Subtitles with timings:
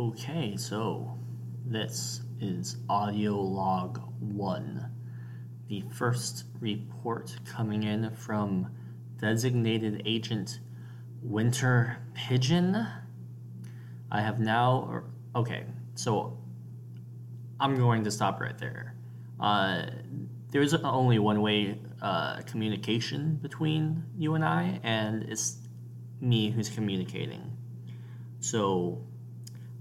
[0.00, 1.18] Okay, so
[1.66, 4.90] this is audio log one.
[5.68, 8.70] The first report coming in from
[9.20, 10.60] designated agent
[11.20, 12.86] Winter Pigeon.
[14.10, 15.02] I have now.
[15.36, 16.38] Okay, so
[17.60, 18.94] I'm going to stop right there.
[19.38, 19.82] Uh,
[20.52, 25.58] there's only one way uh, communication between you and I, and it's
[26.18, 27.58] me who's communicating.
[28.40, 29.04] So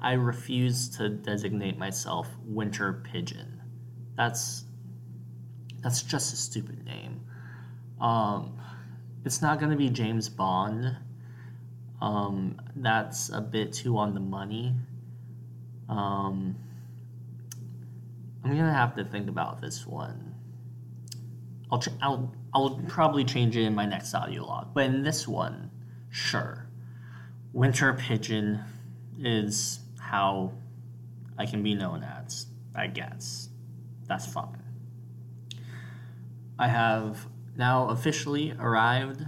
[0.02, 3.62] I refuse to designate myself Winter Pigeon.
[4.18, 4.66] That's
[5.82, 7.22] that's just a stupid name.
[8.00, 8.60] Um,
[9.26, 10.98] it's not gonna be James Bond.
[12.02, 14.74] Um, that's a bit too on the money.
[15.88, 16.56] Um,
[18.44, 20.36] I'm gonna have to think about this one.
[21.72, 25.28] I'll ch- I'll I'll probably change it in my next audio log, but in this
[25.28, 25.70] one,
[26.10, 26.68] sure.
[27.54, 28.64] Winter Pigeon
[29.20, 29.80] is
[30.12, 30.52] how
[31.38, 33.48] I can be known as, I guess.
[34.08, 34.62] That's fine.
[36.60, 39.24] I have now officially arrived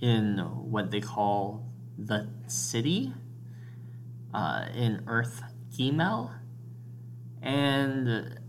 [0.00, 1.64] in what they call
[1.96, 3.14] the city
[4.34, 6.32] uh, in Earth Gimel,
[7.40, 8.40] and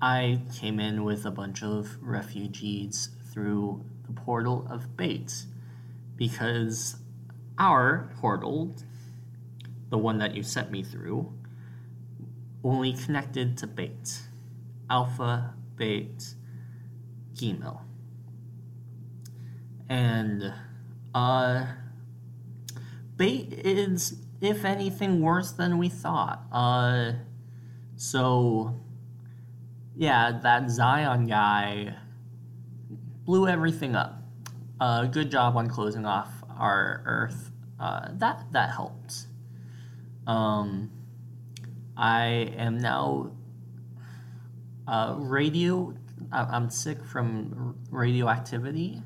[0.00, 5.46] I came in with a bunch of refugees through the portal of Bet's
[6.16, 6.96] because
[7.58, 8.74] our portal
[9.92, 11.30] the one that you sent me through,
[12.64, 14.22] only connected to Bet's.
[14.88, 16.34] Alpha, Bet's,
[17.34, 17.80] Gimel.
[19.90, 20.54] And,
[21.14, 21.66] uh,
[23.18, 26.46] Bet is, if anything, worse than we thought.
[26.50, 27.12] Uh,
[27.96, 28.80] so,
[29.94, 31.96] yeah, that Scion guy
[33.26, 34.22] blew everything up.
[34.80, 37.50] Uh, good job on closing off our Earth.
[37.78, 39.26] Uh, that that helped.
[40.26, 40.90] Um,
[41.96, 43.32] I am now
[44.86, 45.94] uh, radio.
[46.30, 49.02] I'm sick from radioactivity.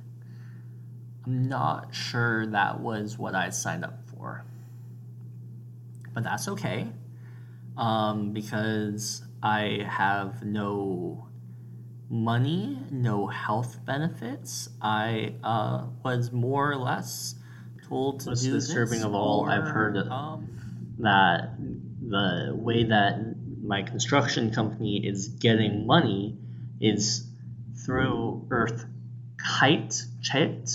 [1.25, 4.45] I'm not sure that was what I signed up for,
[6.15, 6.87] but that's okay
[7.77, 11.29] um, because I have no
[12.09, 14.69] money, no health benefits.
[14.81, 17.35] I uh, was more or less
[17.89, 20.56] told to Most do disturbing this of all, I've heard um,
[20.99, 21.57] that
[22.01, 23.19] the way that
[23.63, 26.39] my construction company is getting money
[26.81, 27.27] is
[27.85, 28.85] through Earth
[29.37, 30.71] Kite Chit.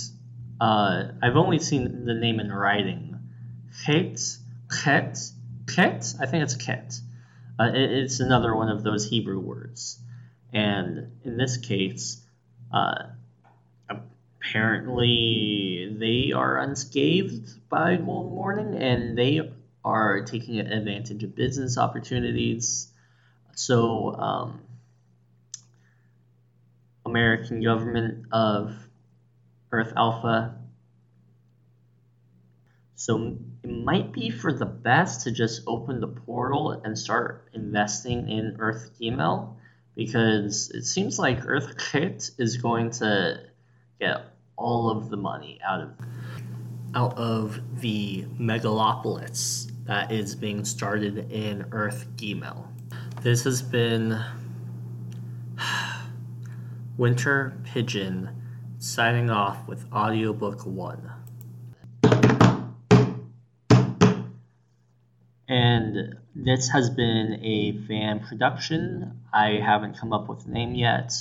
[0.60, 3.20] Uh, I've only seen the name in writing.
[3.86, 4.22] Kit,
[4.84, 5.18] Kit,
[5.68, 6.14] Kit.
[6.20, 6.94] I think it's Kit.
[7.60, 10.00] Uh, it, it's another one of those Hebrew words,
[10.54, 12.22] and in this case,
[12.74, 13.04] uh,
[14.42, 19.51] apparently they are unscathed by Golden Morning, and they
[19.84, 22.88] are taking advantage of business opportunities.
[23.56, 24.62] So, um,
[27.06, 28.76] American government of
[29.72, 30.56] Earth Alpha.
[32.96, 38.30] So it might be for the best to just open the portal and start investing
[38.30, 39.56] in Earth Gimel
[39.96, 43.42] because it seems like Earth Kit is going to
[44.00, 44.26] get
[44.56, 45.90] all of the money out of
[46.94, 52.68] out of the megalopolis that is being started in Earth Gimel.
[53.22, 54.20] This has been
[56.98, 58.30] Winter Pigeon
[58.78, 61.12] signing off with audiobook 1.
[65.48, 69.20] And this has been a fan production.
[69.34, 71.14] I haven't come up with a name yet,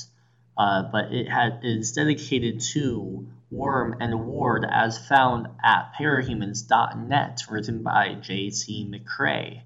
[0.56, 7.82] uh, but it had, is dedicated to Worm and Ward as found at parahumans.net, written
[7.82, 8.88] by J.C.
[8.90, 9.62] McCrae.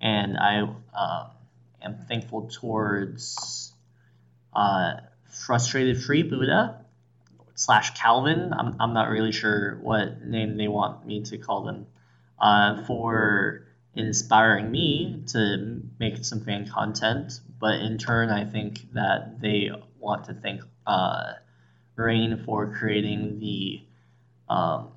[0.00, 0.62] And I
[0.94, 1.30] uh,
[1.80, 3.72] am thankful towards
[4.54, 4.94] uh,
[5.28, 6.84] Frustrated Free Buddha
[7.54, 8.52] slash Calvin.
[8.52, 11.86] I'm, I'm not really sure what name they want me to call them
[12.38, 17.40] uh, for inspiring me to make some fan content.
[17.60, 21.34] But in turn, I think that they want to thank uh,
[21.96, 23.82] Rain for creating the
[24.48, 24.88] um,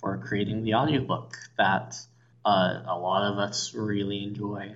[0.00, 1.96] for creating the audiobook that
[2.44, 4.74] uh, a lot of us really enjoy.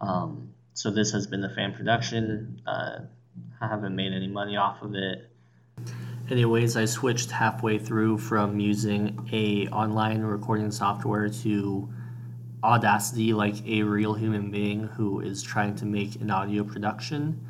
[0.00, 2.60] Um, so this has been the fan production.
[2.66, 3.00] Uh,
[3.60, 5.30] I haven't made any money off of it.
[6.30, 11.88] Anyways, I switched halfway through from using a online recording software to
[12.64, 17.46] Audacity like a real human being who is trying to make an audio production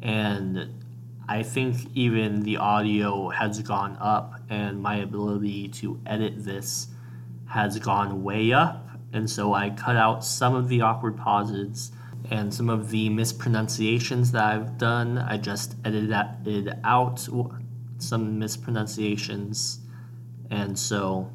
[0.00, 0.68] and
[1.30, 6.88] I think even the audio has gone up and my ability to edit this
[7.46, 11.92] has gone way up and so I cut out some of the awkward pauses
[12.30, 15.18] and some of the mispronunciations that I've done.
[15.18, 17.28] I just edited out
[17.98, 19.80] some mispronunciations,
[20.50, 21.30] and so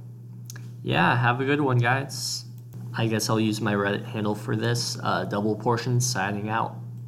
[0.83, 2.45] yeah, have a good one, guys.
[2.97, 4.97] I guess I'll use my Reddit handle for this.
[5.03, 6.77] Uh, double portion signing out.